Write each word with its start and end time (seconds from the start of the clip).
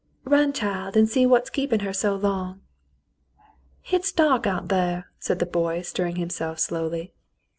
"Run, 0.23 0.51
child, 0.51 0.97
an' 0.97 1.05
see 1.05 1.27
what's 1.27 1.51
keepin' 1.51 1.81
her 1.81 1.93
so 1.93 2.15
long." 2.15 2.61
"Hit's 3.81 4.11
dark 4.11 4.47
out 4.47 4.67
thar," 4.69 5.11
said 5.19 5.37
the 5.37 5.45
boy, 5.45 5.83
stirring 5.83 6.15
himself 6.15 6.57
slowly. 6.57 7.13